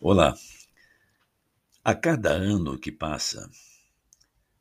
[0.00, 0.32] Olá.
[1.82, 3.50] A cada ano que passa,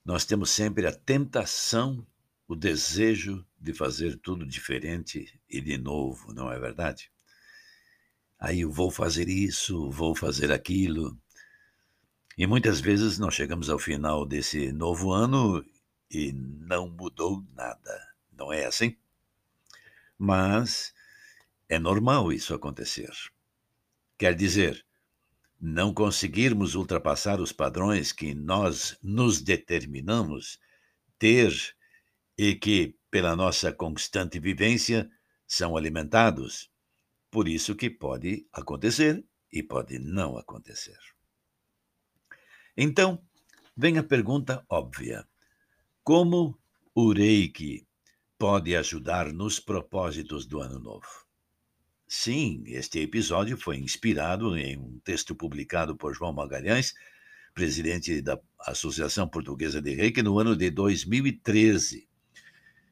[0.03, 2.03] nós temos sempre a tentação,
[2.47, 7.11] o desejo de fazer tudo diferente e de novo, não é verdade?
[8.39, 11.15] Aí eu vou fazer isso, vou fazer aquilo.
[12.35, 15.63] E muitas vezes nós chegamos ao final desse novo ano
[16.09, 18.15] e não mudou nada.
[18.31, 18.97] Não é assim?
[20.17, 20.95] Mas
[21.69, 23.11] é normal isso acontecer.
[24.17, 24.86] Quer dizer,
[25.59, 30.59] não conseguirmos ultrapassar os padrões que nós nos determinamos
[31.17, 31.51] ter
[32.37, 35.09] e que, pela nossa constante vivência,
[35.47, 36.69] são alimentados.
[37.31, 40.97] Por isso que pode acontecer e pode não acontecer.
[42.75, 43.21] Então,
[43.75, 45.27] vem a pergunta óbvia:
[46.03, 46.59] como
[46.93, 47.87] o Reiki
[48.37, 51.26] pode ajudar nos propósitos do ano novo?
[52.07, 56.93] Sim, este episódio foi inspirado em um texto publicado por João Magalhães,
[57.53, 62.07] presidente da Associação Portuguesa de Reiki, no ano de 2013,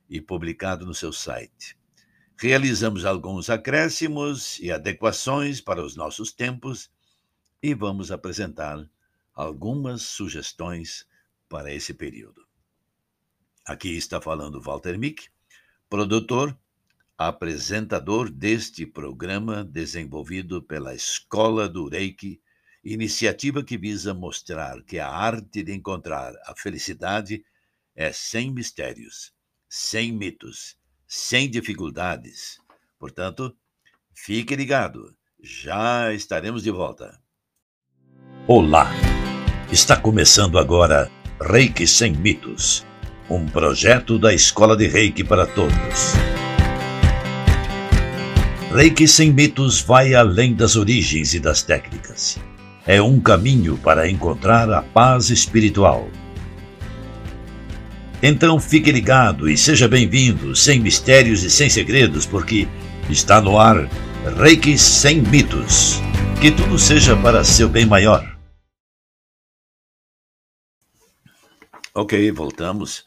[0.10, 1.78] e publicado no seu site.
[2.38, 6.92] Realizamos alguns acréscimos e adequações para os nossos tempos
[7.64, 8.86] e vamos apresentar
[9.34, 11.08] algumas sugestões
[11.48, 12.46] para esse período.
[13.66, 15.30] Aqui está falando Walter Mick,
[15.90, 16.58] produtor
[17.18, 22.42] apresentador deste programa desenvolvido pela Escola do Reiki,
[22.84, 27.44] iniciativa que visa mostrar que a arte de encontrar a felicidade
[27.96, 29.34] é sem mistérios,
[29.70, 32.60] sem mitos, sem dificuldades.
[33.00, 33.56] Portanto,
[34.14, 37.20] fique ligado, já estaremos de volta.
[38.48, 38.92] Olá!
[39.72, 42.86] Está começando agora Reiki Sem Mitos,
[43.30, 46.14] um projeto da Escola de Reiki para Todos.
[48.76, 52.38] Reiki sem mitos vai além das origens e das técnicas.
[52.86, 56.10] É um caminho para encontrar a paz espiritual.
[58.22, 62.68] Então fique ligado e seja bem-vindo, sem mistérios e sem segredos, porque
[63.10, 63.90] está no ar
[64.38, 66.02] Reiki sem mitos.
[66.42, 68.38] Que tudo seja para seu bem maior.
[71.94, 73.06] Ok, voltamos.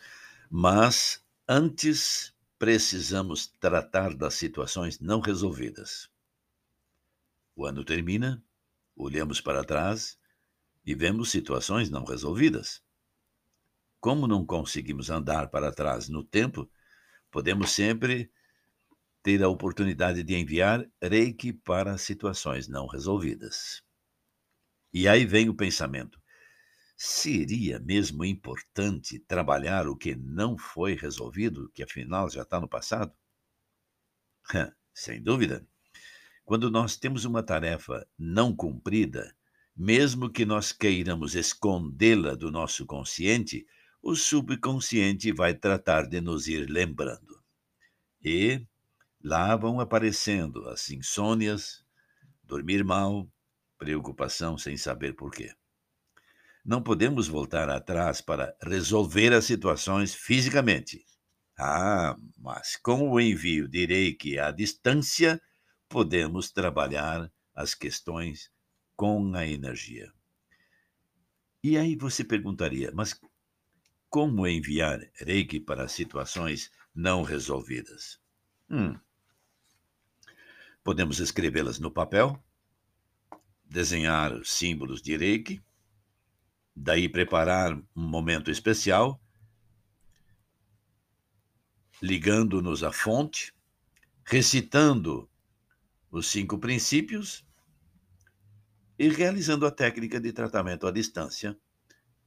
[0.51, 6.11] Mas antes precisamos tratar das situações não resolvidas.
[7.55, 8.43] O ano termina,
[8.97, 10.19] olhamos para trás
[10.85, 12.83] e vemos situações não resolvidas.
[14.01, 16.71] Como não conseguimos andar para trás no tempo,
[17.31, 18.31] podemos sempre
[19.23, 23.83] ter a oportunidade de enviar reiki para situações não resolvidas.
[24.93, 26.18] E aí vem o pensamento:
[27.00, 33.12] Seria mesmo importante trabalhar o que não foi resolvido, que afinal já está no passado?
[34.92, 35.64] Sem dúvida.
[36.44, 39.32] Quando nós temos uma tarefa não cumprida,
[39.76, 43.65] mesmo que nós queiramos escondê-la do nosso consciente,
[44.03, 47.41] o subconsciente vai tratar de nos ir lembrando.
[48.20, 48.66] E
[49.22, 51.84] lá vão aparecendo as insônias,
[52.42, 53.30] dormir mal,
[53.78, 55.54] preocupação sem saber por quê.
[56.65, 61.05] Não podemos voltar atrás para resolver as situações fisicamente.
[61.59, 65.41] Ah, mas com o envio de Reiki à distância,
[65.89, 68.51] podemos trabalhar as questões
[68.95, 70.13] com a energia.
[71.63, 73.19] E aí você perguntaria, mas
[74.09, 78.21] como enviar Reiki para situações não resolvidas?
[78.71, 78.99] Hum.
[80.85, 82.43] Podemos escrevê-las no papel,
[83.65, 85.63] desenhar símbolos de Reiki,
[86.81, 89.21] Daí preparar um momento especial,
[92.00, 93.53] ligando-nos à fonte,
[94.25, 95.28] recitando
[96.09, 97.44] os cinco princípios
[98.97, 101.59] e realizando a técnica de tratamento à distância,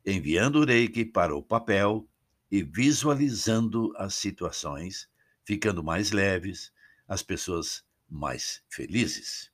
[0.06, 2.06] enviando o reiki para o papel
[2.51, 5.09] e visualizando as situações,
[5.45, 6.73] ficando mais leves,
[7.07, 9.50] as pessoas mais felizes.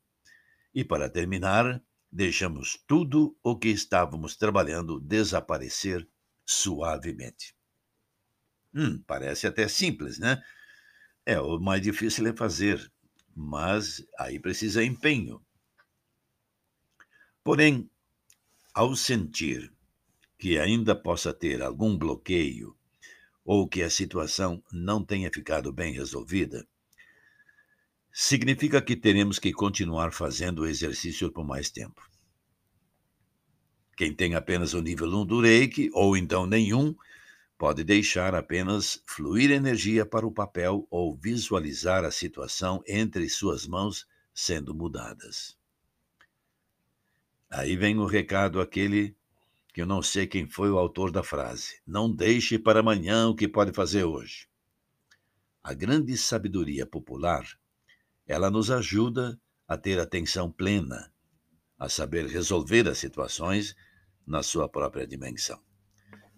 [0.73, 6.07] E para terminar, deixamos tudo o que estávamos trabalhando desaparecer
[6.45, 7.55] suavemente.
[8.73, 10.41] Hum, parece até simples, né?
[11.25, 12.91] É, o mais difícil é fazer,
[13.35, 15.41] mas aí precisa empenho.
[17.43, 17.89] Porém,
[18.73, 19.73] ao sentir
[20.37, 22.77] que ainda possa ter algum bloqueio
[23.43, 26.67] ou que a situação não tenha ficado bem resolvida,
[28.19, 32.01] significa que teremos que continuar fazendo o exercício por mais tempo.
[33.95, 36.95] Quem tem apenas o nível 1 do reiki, ou então nenhum,
[37.59, 44.07] pode deixar apenas fluir energia para o papel ou visualizar a situação entre suas mãos
[44.33, 45.55] sendo mudadas.
[47.51, 49.15] Aí vem o recado aquele
[49.71, 51.79] que eu não sei quem foi o autor da frase.
[51.85, 54.49] Não deixe para amanhã o que pode fazer hoje.
[55.63, 57.47] A grande sabedoria popular,
[58.27, 61.11] ela nos ajuda a ter atenção plena,
[61.79, 63.75] a saber resolver as situações
[64.25, 65.59] na sua própria dimensão.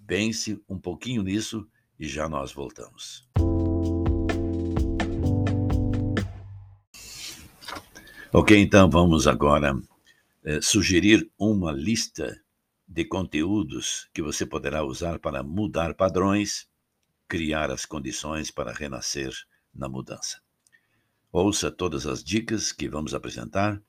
[0.06, 1.68] Pense um pouquinho nisso
[2.00, 3.28] e já nós voltamos.
[8.32, 9.76] Ok, então vamos agora
[10.44, 12.40] eh, sugerir uma lista
[12.88, 16.68] de conteúdos que você poderá usar para mudar padrões,
[17.28, 19.32] criar as condições para renascer
[19.74, 20.40] na mudança.
[21.32, 23.80] Ouça todas as dicas que vamos apresentar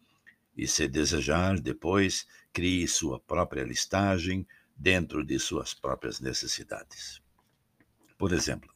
[0.54, 4.46] e, se desejar, depois crie sua própria listagem
[4.76, 7.22] dentro de suas próprias necessidades.
[8.19, 8.70] Por exemplo,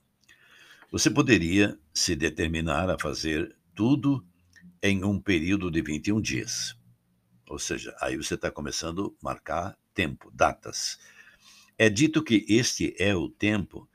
[0.90, 4.24] você poderia se determinar a fazer tudo
[4.82, 6.74] em um período de 21 dias.
[7.48, 10.98] Ou seja, aí você está começando a marcar tempo, datas.
[11.76, 13.86] É dito que este é o tempo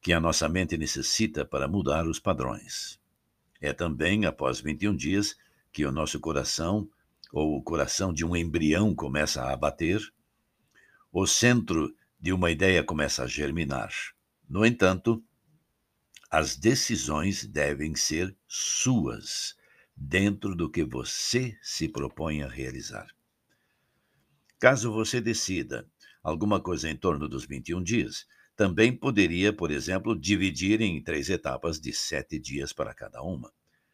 [0.00, 3.00] que a nossa mente necessita para mudar os padrões.
[3.60, 5.36] É também após 21 dias
[5.72, 6.88] que o nosso coração,
[7.32, 10.00] ou o coração de um embrião, começa a bater,
[11.12, 13.92] o centro de uma ideia começa a germinar.
[14.48, 15.22] No entanto,
[16.30, 19.56] as decisões devem ser suas,
[19.96, 23.06] dentro do que você se propõe a realizar.
[24.58, 25.88] Caso você decida
[26.22, 28.26] alguma coisa em torno dos 21 dias,
[28.56, 33.52] também poderia, por exemplo, dividir em três etapas de sete dias para cada uma.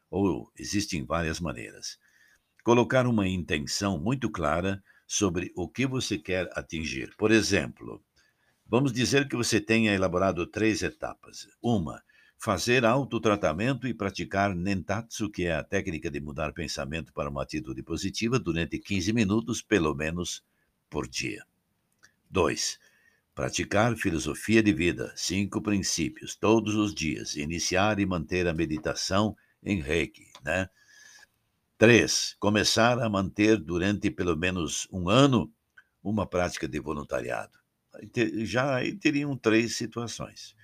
[0.09, 1.99] Ou existem várias maneiras.
[2.63, 7.13] Colocar uma intenção muito clara sobre o que você quer atingir.
[7.17, 8.01] Por exemplo,
[8.65, 11.49] vamos dizer que você tenha elaborado três etapas.
[11.61, 12.01] Uma,
[12.39, 17.83] fazer autotratamento e praticar Nentatsu, que é a técnica de mudar pensamento para uma atitude
[17.83, 20.45] positiva durante 15 minutos, pelo menos
[20.89, 21.45] por dia.
[22.31, 22.79] 2.
[23.35, 27.37] Praticar filosofia de vida, cinco princípios, todos os dias.
[27.37, 30.69] Iniciar e manter a meditação em Reiki, né?
[31.79, 32.37] 3.
[32.39, 35.53] Começar a manter durante pelo menos um ano
[36.03, 37.59] uma prática de voluntariado.
[38.45, 40.55] Já teriam três situações.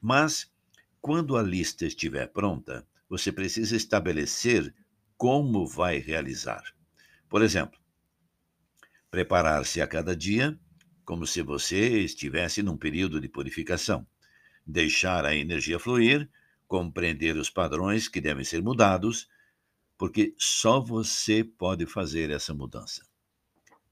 [0.00, 0.50] Mas,
[1.00, 4.74] quando a lista estiver pronta, você precisa estabelecer
[5.16, 6.62] como vai realizar.
[7.28, 7.80] Por exemplo,
[9.10, 10.56] Preparar-se a cada dia,
[11.10, 14.06] como se você estivesse num período de purificação.
[14.64, 16.30] Deixar a energia fluir,
[16.68, 19.28] compreender os padrões que devem ser mudados,
[19.98, 23.04] porque só você pode fazer essa mudança.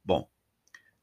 [0.04, 0.30] Bom,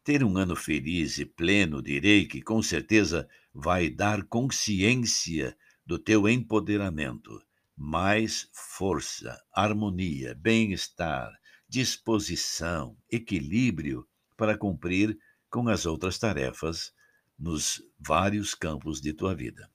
[0.06, 5.53] ter um ano feliz e pleno de Reiki com certeza vai dar consciência
[5.85, 7.44] do teu empoderamento,
[7.75, 11.29] mais força, harmonia, bem-estar,
[11.67, 14.07] disposição, equilíbrio
[14.38, 15.19] para cumprir
[15.55, 16.93] com as outras tarefas
[17.39, 19.71] nos vários campos de tua vida.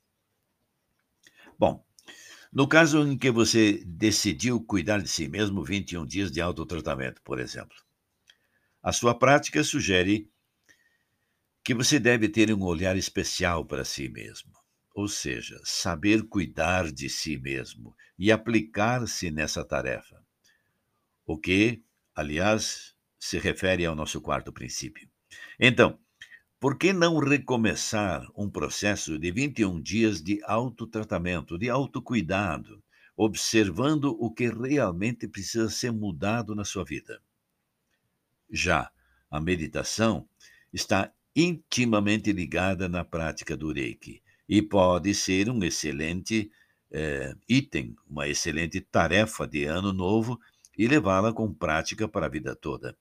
[1.59, 1.83] Bom,
[2.53, 7.41] no caso em que você decidiu cuidar de si mesmo 21 dias de autotratamento, por
[7.41, 7.75] exemplo,
[8.83, 10.31] a sua prática sugere
[11.65, 14.53] que você deve ter um olhar especial para si mesmo,
[14.95, 20.23] ou seja, saber cuidar de si mesmo e aplicar-se nessa tarefa
[21.25, 21.83] o que,
[22.15, 25.10] aliás, se refere ao nosso quarto princípio.
[25.59, 25.99] Então,
[26.59, 32.83] por que não recomeçar um processo de 21 dias de autotratamento, de autocuidado,
[33.17, 37.23] observando o que realmente precisa ser mudado na sua vida?
[38.51, 38.91] Já
[39.31, 40.29] a meditação
[40.73, 46.51] está intimamente ligada na prática do Reiki e pode ser um excelente
[46.91, 50.39] é, item, uma excelente tarefa de ano novo
[50.77, 52.97] e levá-la com prática para a vida toda.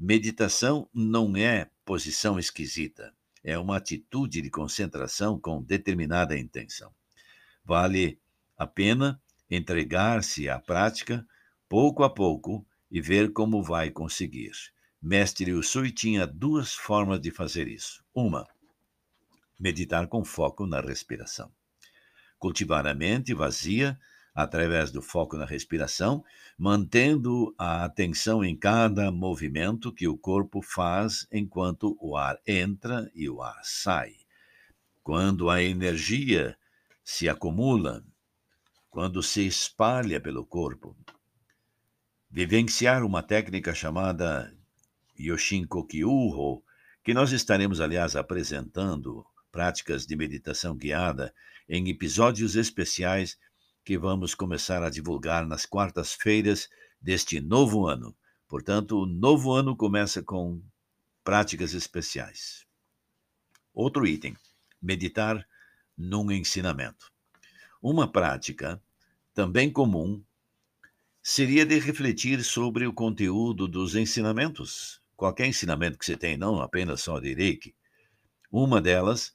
[0.00, 3.12] Meditação não é posição esquisita,
[3.42, 6.94] é uma atitude de concentração com determinada intenção.
[7.64, 8.20] Vale
[8.56, 11.26] a pena entregar-se à prática
[11.68, 14.52] pouco a pouco e ver como vai conseguir.
[15.02, 18.04] Mestre Usui tinha duas formas de fazer isso.
[18.14, 18.46] Uma,
[19.58, 21.50] meditar com foco na respiração.
[22.38, 23.98] Cultivar a mente vazia
[24.38, 26.24] através do foco na respiração,
[26.56, 33.28] mantendo a atenção em cada movimento que o corpo faz enquanto o ar entra e
[33.28, 34.14] o ar sai.
[35.02, 36.56] Quando a energia
[37.02, 38.04] se acumula,
[38.88, 40.96] quando se espalha pelo corpo.
[42.30, 44.56] Vivenciar uma técnica chamada
[45.18, 46.62] Yoshinkokyuho,
[47.02, 51.34] que nós estaremos, aliás, apresentando práticas de meditação guiada
[51.68, 53.36] em episódios especiais
[53.88, 56.68] que vamos começar a divulgar nas quartas-feiras
[57.00, 58.14] deste novo ano,
[58.46, 60.62] Portanto, o novo ano começa com
[61.24, 62.66] práticas especiais.
[63.72, 64.36] Outro item:
[64.80, 65.46] meditar
[65.96, 67.10] num ensinamento.
[67.80, 68.78] Uma prática
[69.32, 70.22] também comum
[71.22, 75.00] seria de refletir sobre o conteúdo dos ensinamentos.
[75.16, 77.74] Qualquer ensinamento que você tem, não apenas só de Reiki.
[78.52, 79.34] Uma delas,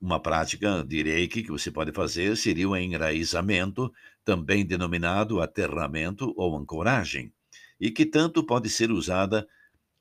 [0.00, 3.92] uma prática de Reiki que você pode fazer seria o enraizamento,
[4.24, 7.32] também denominado aterramento ou ancoragem,
[7.80, 9.46] e que tanto pode ser usada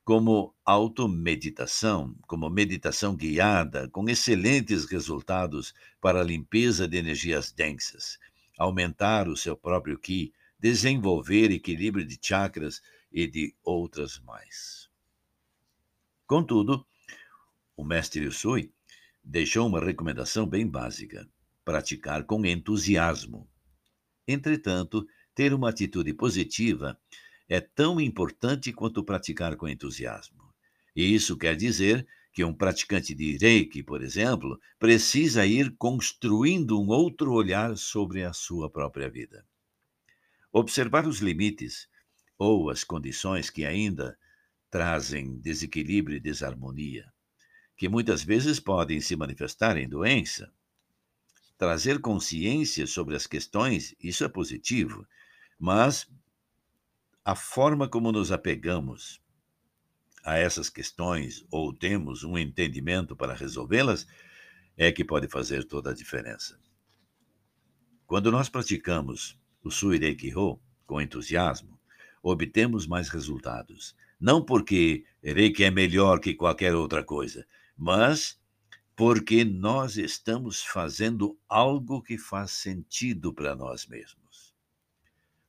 [0.04, 8.18] como automeditação, como meditação guiada, com excelentes resultados para a limpeza de energias densas,
[8.58, 14.90] aumentar o seu próprio Ki, desenvolver equilíbrio de chakras e de outras mais.
[16.26, 16.86] Contudo,
[17.76, 18.72] o mestre Usui
[19.28, 21.28] deixou uma recomendação bem básica:
[21.66, 23.48] praticar com entusiasmo.
[24.28, 25.06] Entretanto,
[25.36, 26.98] ter uma atitude positiva
[27.50, 30.54] é tão importante quanto praticar com entusiasmo.
[30.96, 36.88] E isso quer dizer que um praticante de Reiki, por exemplo, precisa ir construindo um
[36.88, 39.46] outro olhar sobre a sua própria vida.
[40.52, 41.88] Observar os limites
[42.38, 44.18] ou as condições que ainda
[44.70, 47.12] trazem desequilíbrio e desarmonia,
[47.78, 50.52] que muitas vezes podem se manifestar em doença.
[51.58, 55.08] Trazer consciência sobre as questões, isso é positivo,
[55.60, 56.10] mas
[57.24, 59.22] a forma como nos apegamos
[60.24, 64.08] a essas questões ou temos um entendimento para resolvê-las
[64.76, 66.60] é que pode fazer toda a diferença.
[68.06, 71.80] Quando nós praticamos o Suireki Ho com entusiasmo,
[72.24, 73.96] obtemos mais resultados.
[74.20, 77.46] Não porque Reiki é melhor que qualquer outra coisa,
[77.78, 78.40] mas
[78.96, 84.56] porque nós estamos fazendo algo que faz sentido para nós mesmos.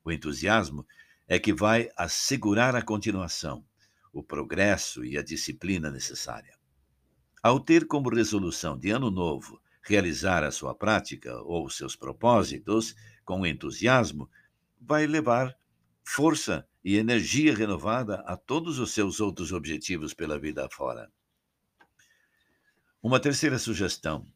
[0.05, 0.87] O entusiasmo
[1.27, 3.65] é que vai assegurar a continuação,
[4.13, 6.59] o progresso e a disciplina necessária.
[7.43, 12.95] Ao ter como resolução de ano novo realizar a sua prática ou seus propósitos
[13.25, 14.29] com entusiasmo,
[14.79, 15.57] vai levar
[16.05, 21.11] força e energia renovada a todos os seus outros objetivos pela vida afora.
[23.01, 24.27] Uma terceira sugestão.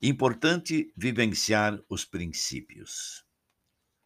[0.00, 3.24] Importante vivenciar os princípios.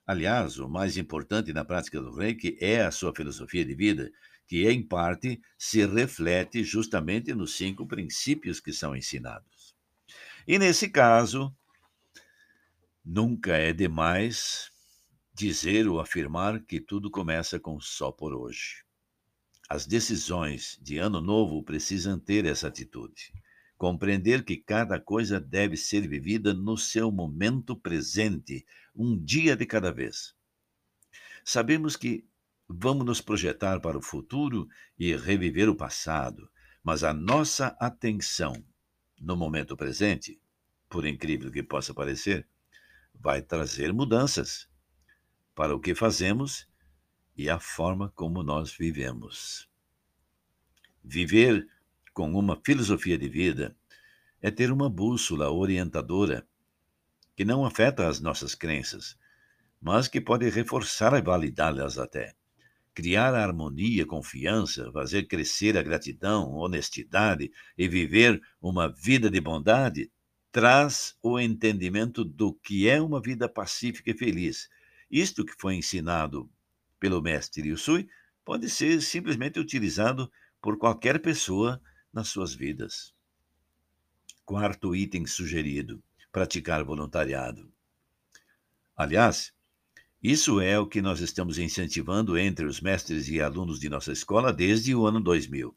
[0.07, 4.13] Aliás, o mais importante na prática do Reiki é a sua filosofia de vida,
[4.47, 9.75] que, em parte, se reflete justamente nos cinco princípios que são ensinados.
[10.47, 11.53] E, nesse caso,
[13.05, 14.71] nunca é demais
[15.35, 18.88] dizer ou afirmar que tudo começa com só por hoje.
[19.69, 23.35] As decisões de ano novo precisam ter essa atitude.
[23.77, 28.65] Compreender que cada coisa deve ser vivida no seu momento presente,
[28.97, 30.35] um dia de cada vez.
[31.45, 32.27] Sabemos que
[32.67, 34.67] vamos nos projetar para o futuro
[34.99, 36.51] e reviver o passado,
[36.83, 38.55] mas a nossa atenção
[39.21, 40.41] no momento presente,
[40.89, 42.49] por incrível que possa parecer,
[43.15, 44.67] vai trazer mudanças
[45.55, 46.67] para o que fazemos
[47.39, 49.71] e a forma como nós vivemos.
[51.05, 51.69] Viver
[52.13, 53.77] com uma filosofia de vida
[54.43, 56.45] é ter uma bússola orientadora
[57.37, 59.17] que não afeta as nossas crenças,
[59.81, 62.35] mas que pode reforçar e validá-las até.
[62.93, 70.11] Criar a harmonia, confiança, fazer crescer a gratidão, honestidade e viver uma vida de bondade
[70.51, 74.69] traz o entendimento do que é uma vida pacífica e feliz.
[75.09, 76.51] Isto que foi ensinado
[76.99, 78.09] pelo mestre Yusui
[78.45, 81.81] pode ser simplesmente utilizado por qualquer pessoa
[82.13, 83.15] nas suas vidas.
[84.45, 86.03] Quarto item sugerido:
[86.33, 87.71] praticar voluntariado.
[88.97, 89.53] Aliás,
[90.23, 94.53] isso é o que nós estamos incentivando entre os mestres e alunos de nossa escola
[94.53, 95.77] desde o ano 2000,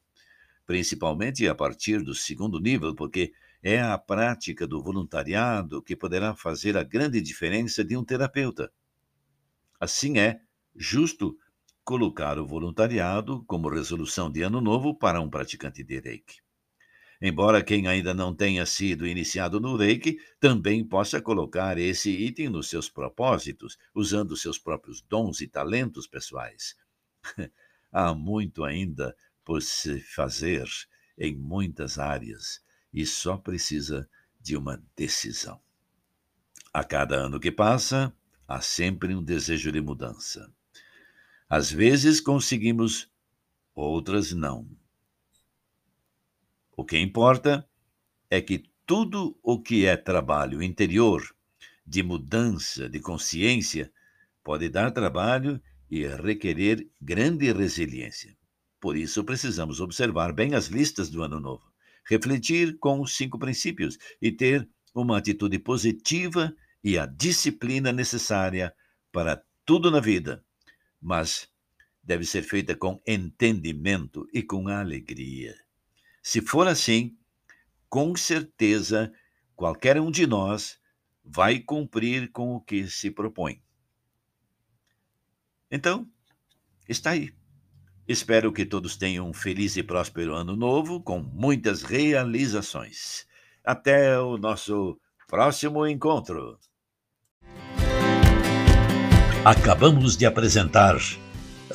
[0.65, 6.75] principalmente a partir do segundo nível, porque é a prática do voluntariado que poderá fazer
[6.75, 8.71] a grande diferença de um terapeuta.
[9.79, 10.41] Assim é
[10.75, 11.37] justo
[11.83, 16.41] colocar o voluntariado como resolução de ano novo para um praticante de Reiki.
[17.21, 22.67] Embora quem ainda não tenha sido iniciado no Reiki também possa colocar esse item nos
[22.67, 26.75] seus propósitos, usando seus próprios dons e talentos pessoais.
[27.91, 30.67] Há muito ainda por se fazer
[31.17, 34.09] em muitas áreas e só precisa
[34.39, 35.61] de uma decisão.
[36.73, 38.15] A cada ano que passa,
[38.47, 40.51] há sempre um desejo de mudança.
[41.51, 43.09] Às vezes conseguimos,
[43.75, 44.65] outras não.
[46.77, 47.67] O que importa
[48.29, 51.21] é que tudo o que é trabalho interior,
[51.85, 53.91] de mudança de consciência,
[54.41, 58.33] pode dar trabalho e requerer grande resiliência.
[58.79, 61.69] Por isso, precisamos observar bem as listas do Ano Novo,
[62.05, 68.73] refletir com os cinco princípios e ter uma atitude positiva e a disciplina necessária
[69.11, 70.41] para tudo na vida.
[71.01, 71.49] Mas
[72.03, 75.55] deve ser feita com entendimento e com alegria.
[76.21, 77.17] Se for assim,
[77.89, 79.11] com certeza
[79.55, 80.79] qualquer um de nós
[81.23, 83.61] vai cumprir com o que se propõe.
[85.69, 86.07] Então,
[86.87, 87.33] está aí.
[88.07, 93.25] Espero que todos tenham um feliz e próspero ano novo, com muitas realizações.
[93.63, 96.59] Até o nosso próximo encontro.
[99.43, 100.97] Acabamos de apresentar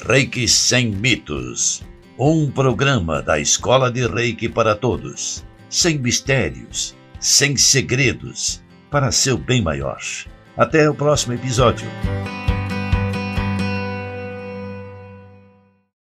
[0.06, 1.82] Reiki Sem Mitos
[2.16, 9.60] um programa da Escola de Reiki para Todos, sem mistérios, sem segredos, para seu bem
[9.60, 9.98] maior.
[10.56, 11.88] Até o próximo episódio.